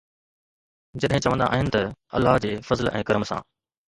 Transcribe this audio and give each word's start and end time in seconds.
جڏهن 1.03 1.21
چوندا 1.25 1.47
آهن 1.57 1.69
ته 1.75 1.81
’الله 2.15 2.39
جي 2.47 2.53
فضل 2.71 2.91
۽ 3.01 3.03
ڪرم 3.11 3.27
سان‘. 3.31 3.45